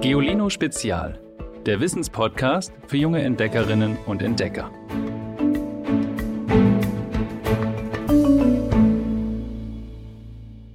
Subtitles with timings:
[0.00, 1.18] Geolino Spezial,
[1.66, 4.70] der Wissenspodcast für junge Entdeckerinnen und Entdecker.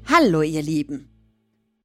[0.05, 1.07] Hallo ihr Lieben.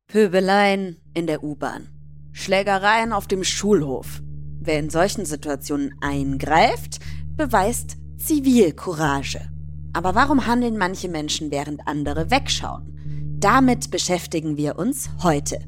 [0.08, 1.86] Pöbeleien in der U-Bahn.
[2.32, 4.20] Schlägereien auf dem Schulhof.
[4.58, 6.98] Wer in solchen Situationen eingreift,
[7.36, 9.48] beweist Zivilcourage.
[9.92, 13.36] Aber warum handeln manche Menschen, während andere wegschauen?
[13.38, 15.60] Damit beschäftigen wir uns heute.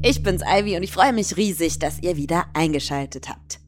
[0.00, 3.58] Ich bin's Ivy und ich freue mich riesig, dass ihr wieder eingeschaltet habt.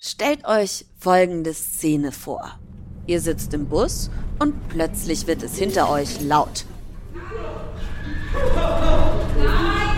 [0.00, 2.58] Stellt euch folgende Szene vor.
[3.06, 4.10] Ihr sitzt im Bus
[4.40, 6.64] und plötzlich wird es hinter euch laut.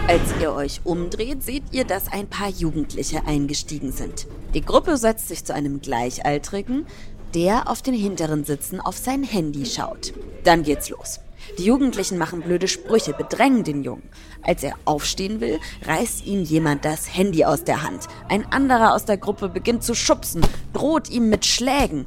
[0.06, 4.26] Als ihr euch umdreht, seht ihr, dass ein paar Jugendliche eingestiegen sind.
[4.52, 6.86] Die Gruppe setzt sich zu einem Gleichaltrigen,
[7.34, 10.12] der auf den hinteren Sitzen auf sein Handy schaut.
[10.44, 11.20] Dann geht's los.
[11.56, 14.08] Die Jugendlichen machen blöde Sprüche, bedrängen den Jungen.
[14.42, 18.06] Als er aufstehen will, reißt ihm jemand das Handy aus der Hand.
[18.28, 20.42] Ein anderer aus der Gruppe beginnt zu schubsen,
[20.72, 22.06] droht ihm mit Schlägen.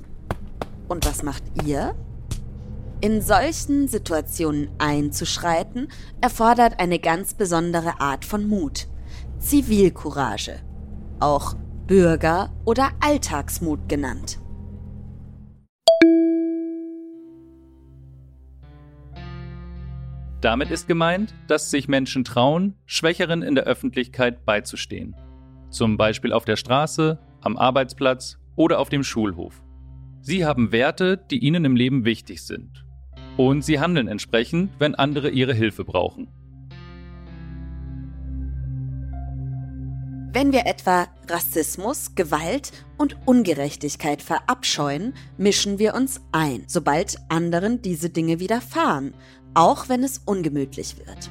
[0.87, 1.95] Und was macht ihr?
[3.01, 5.87] In solchen Situationen einzuschreiten,
[6.21, 8.87] erfordert eine ganz besondere Art von Mut.
[9.39, 10.59] Zivilcourage.
[11.19, 11.55] Auch
[11.87, 14.39] Bürger- oder Alltagsmut genannt.
[20.41, 25.15] Damit ist gemeint, dass sich Menschen trauen, Schwächeren in der Öffentlichkeit beizustehen.
[25.69, 29.61] Zum Beispiel auf der Straße, am Arbeitsplatz oder auf dem Schulhof.
[30.21, 32.83] Sie haben Werte, die ihnen im Leben wichtig sind.
[33.37, 36.27] Und sie handeln entsprechend, wenn andere ihre Hilfe brauchen.
[40.33, 48.09] Wenn wir etwa Rassismus, Gewalt und Ungerechtigkeit verabscheuen, mischen wir uns ein, sobald anderen diese
[48.09, 49.13] Dinge widerfahren,
[49.55, 51.29] auch wenn es ungemütlich wird.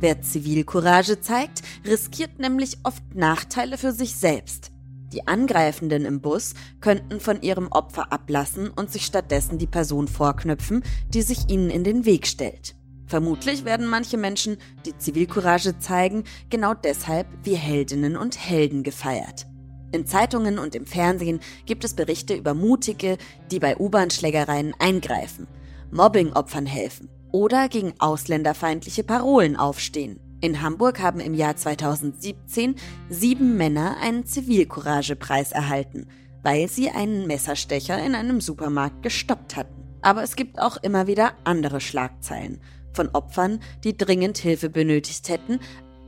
[0.00, 4.72] Wer Zivilcourage zeigt, riskiert nämlich oft Nachteile für sich selbst.
[5.12, 10.82] Die Angreifenden im Bus könnten von ihrem Opfer ablassen und sich stattdessen die Person vorknüpfen,
[11.12, 12.77] die sich ihnen in den Weg stellt.
[13.08, 19.46] Vermutlich werden manche Menschen, die Zivilcourage zeigen, genau deshalb wie Heldinnen und Helden gefeiert.
[19.92, 23.16] In Zeitungen und im Fernsehen gibt es Berichte über Mutige,
[23.50, 25.46] die bei U-Bahn-Schlägereien eingreifen,
[25.90, 30.20] Mobbing-Opfern helfen oder gegen ausländerfeindliche Parolen aufstehen.
[30.42, 32.76] In Hamburg haben im Jahr 2017
[33.08, 36.06] sieben Männer einen Zivilcouragepreis erhalten,
[36.42, 39.74] weil sie einen Messerstecher in einem Supermarkt gestoppt hatten.
[40.02, 42.60] Aber es gibt auch immer wieder andere Schlagzeilen
[42.92, 45.60] von Opfern, die dringend Hilfe benötigt hätten,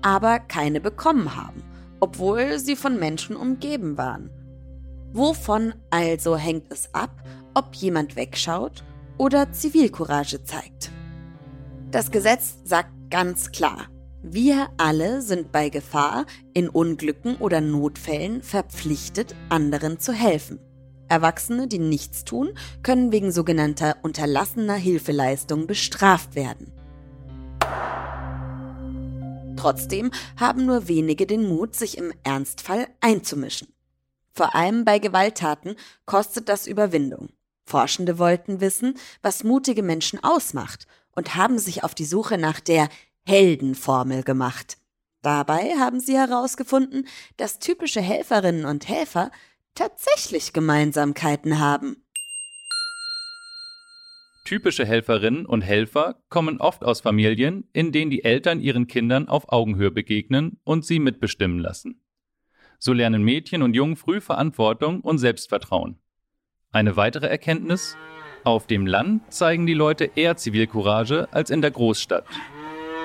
[0.02, 1.62] aber keine bekommen haben,
[2.00, 4.30] obwohl sie von Menschen umgeben waren.
[5.12, 7.10] Wovon also hängt es ab,
[7.54, 8.84] ob jemand wegschaut
[9.18, 10.90] oder Zivilcourage zeigt?
[11.90, 13.88] Das Gesetz sagt ganz klar,
[14.22, 20.60] wir alle sind bei Gefahr, in Unglücken oder Notfällen verpflichtet, anderen zu helfen.
[21.10, 22.50] Erwachsene, die nichts tun,
[22.82, 26.72] können wegen sogenannter unterlassener Hilfeleistung bestraft werden.
[29.56, 33.68] Trotzdem haben nur wenige den Mut, sich im Ernstfall einzumischen.
[34.32, 35.76] Vor allem bei Gewalttaten
[36.06, 37.28] kostet das Überwindung.
[37.64, 42.88] Forschende wollten wissen, was mutige Menschen ausmacht und haben sich auf die Suche nach der
[43.26, 44.78] Heldenformel gemacht.
[45.22, 47.06] Dabei haben sie herausgefunden,
[47.36, 49.30] dass typische Helferinnen und Helfer
[49.74, 52.04] tatsächlich Gemeinsamkeiten haben.
[54.44, 59.52] Typische Helferinnen und Helfer kommen oft aus Familien, in denen die Eltern ihren Kindern auf
[59.52, 62.02] Augenhöhe begegnen und sie mitbestimmen lassen.
[62.78, 65.98] So lernen Mädchen und Jungen früh Verantwortung und Selbstvertrauen.
[66.72, 67.96] Eine weitere Erkenntnis,
[68.42, 72.24] auf dem Land zeigen die Leute eher Zivilcourage als in der Großstadt.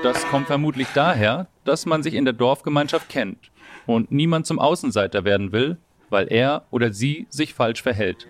[0.02, 3.52] Das kommt vermutlich daher, dass man sich in der Dorfgemeinschaft kennt
[3.86, 5.78] und niemand zum Außenseiter werden will,
[6.16, 8.26] weil er oder sie sich falsch verhält.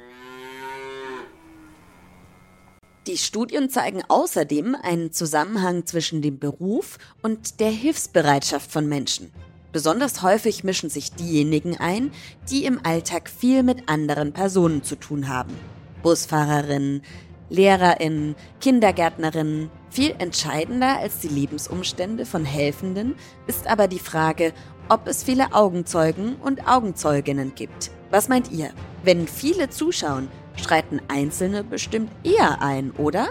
[3.06, 9.32] Die Studien zeigen außerdem einen Zusammenhang zwischen dem Beruf und der Hilfsbereitschaft von Menschen.
[9.72, 12.12] Besonders häufig mischen sich diejenigen ein,
[12.50, 15.54] die im Alltag viel mit anderen Personen zu tun haben.
[16.02, 17.04] Busfahrerinnen,
[17.50, 19.70] Lehrerinnen, Kindergärtnerinnen.
[19.92, 23.14] Viel entscheidender als die Lebensumstände von Helfenden
[23.46, 24.52] ist aber die Frage,
[24.90, 27.92] ob es viele Augenzeugen und Augenzeuginnen gibt.
[28.12, 28.70] Was meint ihr?
[29.04, 33.30] Wenn viele zuschauen, streiten Einzelne bestimmt eher ein, oder?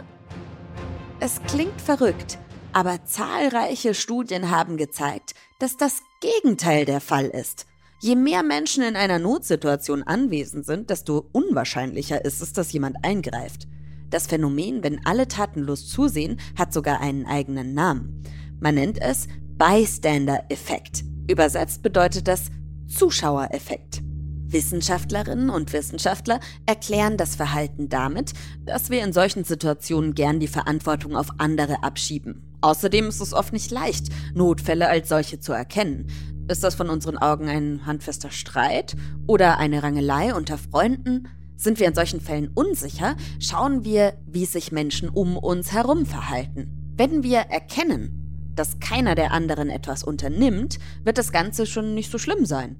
[1.21, 2.39] Es klingt verrückt,
[2.73, 7.67] aber zahlreiche Studien haben gezeigt, dass das Gegenteil der Fall ist.
[8.01, 13.67] Je mehr Menschen in einer Notsituation anwesend sind, desto unwahrscheinlicher ist es, dass jemand eingreift.
[14.11, 18.23] Das Phänomen, wenn alle tatenlos zusehen, hat sogar einen eigenen Namen.
[18.61, 21.05] Man nennt es Bystander-Effekt.
[21.29, 22.51] Übersetzt bedeutet das
[22.87, 24.03] Zuschauereffekt.
[24.47, 28.33] Wissenschaftlerinnen und Wissenschaftler erklären das Verhalten damit,
[28.65, 32.43] dass wir in solchen Situationen gern die Verantwortung auf andere abschieben.
[32.61, 36.07] Außerdem ist es oft nicht leicht, Notfälle als solche zu erkennen.
[36.49, 38.97] Ist das von unseren Augen ein handfester Streit
[39.27, 41.29] oder eine Rangelei unter Freunden?
[41.57, 46.93] Sind wir in solchen Fällen unsicher, schauen wir, wie sich Menschen um uns herum verhalten.
[46.97, 48.24] Wenn wir erkennen,
[48.55, 52.77] dass keiner der anderen etwas unternimmt, wird das Ganze schon nicht so schlimm sein.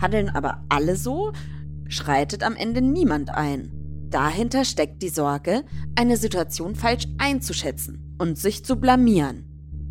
[0.00, 1.32] Handeln aber alle so,
[1.88, 3.72] schreitet am Ende niemand ein.
[4.10, 5.64] Dahinter steckt die Sorge,
[5.94, 9.44] eine Situation falsch einzuschätzen und sich zu blamieren.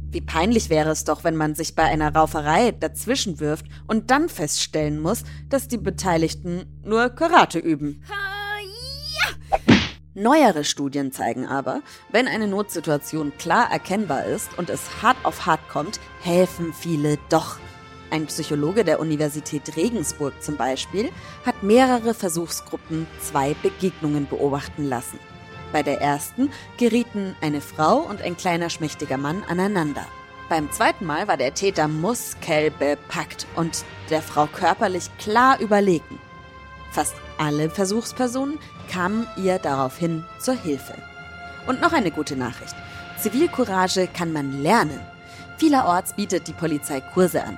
[0.10, 4.30] Wie peinlich wäre es doch, wenn man sich bei einer Rauferei dazwischen wirft und dann
[4.30, 8.02] feststellen muss, dass die Beteiligten nur Karate üben.
[10.20, 15.60] Neuere Studien zeigen aber, wenn eine Notsituation klar erkennbar ist und es hart auf hart
[15.70, 17.58] kommt, helfen viele doch.
[18.10, 21.12] Ein Psychologe der Universität Regensburg zum Beispiel
[21.46, 25.20] hat mehrere Versuchsgruppen zwei Begegnungen beobachten lassen.
[25.72, 30.08] Bei der ersten gerieten eine Frau und ein kleiner schmächtiger Mann aneinander.
[30.50, 36.20] Beim zweiten Mal war der Täter muskelbepackt und der Frau körperlich klar überlegen.
[36.92, 40.96] Fast alle Versuchspersonen kamen ihr daraufhin zur Hilfe.
[41.68, 42.76] Und noch eine gute Nachricht.
[43.20, 45.00] Zivilcourage kann man lernen.
[45.58, 47.58] Vielerorts bietet die Polizei Kurse an.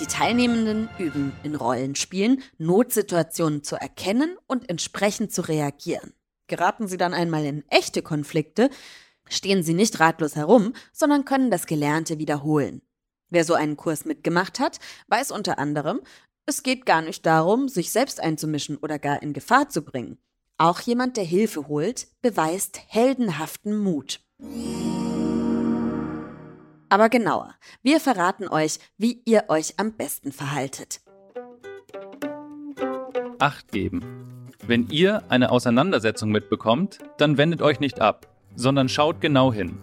[0.00, 6.12] Die Teilnehmenden üben in Rollenspielen, Notsituationen zu erkennen und entsprechend zu reagieren.
[6.46, 8.70] Geraten sie dann einmal in echte Konflikte,
[9.28, 12.82] stehen sie nicht ratlos herum, sondern können das Gelernte wiederholen.
[13.30, 14.78] Wer so einen Kurs mitgemacht hat,
[15.08, 16.00] weiß unter anderem,
[16.48, 20.18] es geht gar nicht darum, sich selbst einzumischen oder gar in Gefahr zu bringen.
[20.56, 24.20] Auch jemand, der Hilfe holt, beweist heldenhaften Mut.
[26.88, 31.00] Aber genauer, wir verraten euch, wie ihr euch am besten verhaltet.
[33.38, 34.48] Acht geben.
[34.66, 39.78] Wenn ihr eine Auseinandersetzung mitbekommt, dann wendet euch nicht ab, sondern schaut genau hin.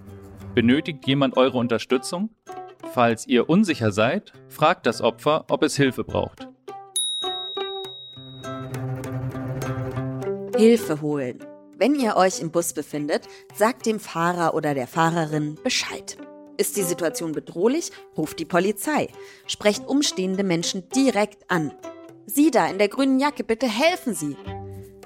[0.56, 2.32] Benötigt jemand eure Unterstützung?
[2.92, 6.48] Falls ihr unsicher seid, fragt das Opfer, ob es Hilfe braucht.
[10.58, 11.40] Hilfe holen.
[11.78, 16.18] Wenn ihr euch im Bus befindet, sagt dem Fahrer oder der Fahrerin Bescheid.
[16.58, 19.10] Ist die Situation bedrohlich, ruft die Polizei.
[19.48, 21.74] Sprecht umstehende Menschen direkt an.
[22.26, 24.38] Sie da in der grünen Jacke, bitte helfen Sie.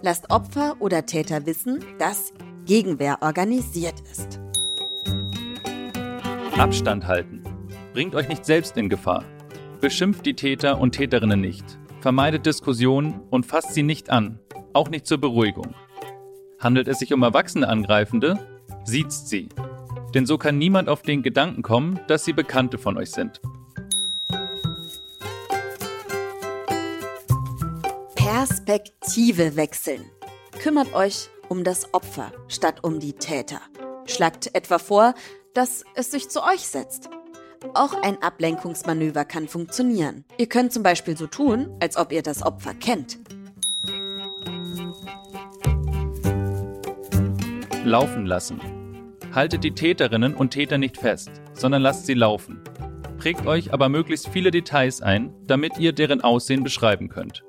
[0.03, 2.31] Lasst Opfer oder Täter wissen, dass
[2.65, 4.39] Gegenwehr organisiert ist.
[6.57, 7.43] Abstand halten.
[7.93, 9.25] Bringt euch nicht selbst in Gefahr.
[9.81, 11.79] Beschimpft die Täter und Täterinnen nicht.
[12.01, 14.39] Vermeidet Diskussionen und fasst sie nicht an,
[14.73, 15.73] auch nicht zur Beruhigung.
[16.59, 18.37] Handelt es sich um erwachsene Angreifende,
[18.83, 19.49] siezt sie
[20.13, 23.41] denn so kann niemand auf den Gedanken kommen, dass sie Bekannte von euch sind.
[28.15, 30.05] Perspektive wechseln.
[30.61, 33.61] Kümmert euch um das Opfer statt um die Täter.
[34.05, 35.13] Schlagt etwa vor,
[35.53, 37.09] dass es sich zu euch setzt.
[37.73, 40.23] Auch ein Ablenkungsmanöver kann funktionieren.
[40.37, 43.19] Ihr könnt zum Beispiel so tun, als ob ihr das Opfer kennt.
[47.89, 48.61] Laufen lassen.
[49.33, 52.63] Haltet die Täterinnen und Täter nicht fest, sondern lasst sie laufen.
[53.17, 57.43] Prägt euch aber möglichst viele Details ein, damit ihr deren Aussehen beschreiben könnt.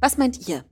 [0.00, 0.64] Was meint ihr?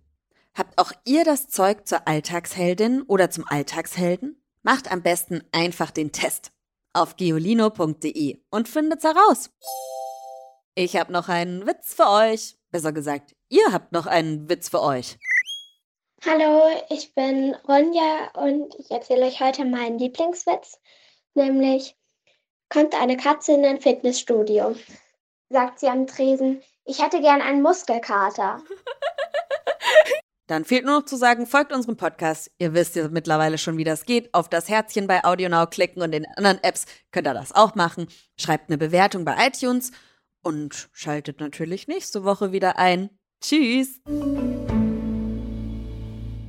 [0.55, 4.41] Habt auch ihr das Zeug zur Alltagsheldin oder zum Alltagshelden?
[4.63, 6.53] Macht am besten einfach den Test
[6.93, 9.51] auf geolino.de und findet's heraus.
[10.77, 12.57] Ich habe noch einen Witz für euch.
[12.75, 15.17] Besser gesagt, ihr habt noch einen Witz für euch.
[16.27, 20.81] Hallo, ich bin Ronja und ich erzähle euch heute meinen Lieblingswitz,
[21.35, 21.95] nämlich
[22.69, 24.75] kommt eine Katze in ein Fitnessstudio.
[25.51, 28.61] Sagt sie am Tresen, ich hätte gern einen Muskelkater.
[30.49, 32.51] Dann fehlt nur noch zu sagen, folgt unserem Podcast.
[32.59, 34.35] Ihr wisst ja mittlerweile schon, wie das geht.
[34.35, 38.09] Auf das Herzchen bei AudioNow klicken und in anderen Apps könnt ihr das auch machen.
[38.37, 39.93] Schreibt eine Bewertung bei iTunes
[40.45, 43.11] und schaltet natürlich nächste Woche wieder ein.
[43.41, 44.01] Tschüss!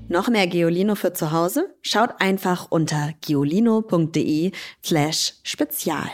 [0.07, 1.75] Noch mehr Geolino für zu Hause?
[1.81, 4.51] Schaut einfach unter geolino.de
[4.83, 6.09] slash spezial.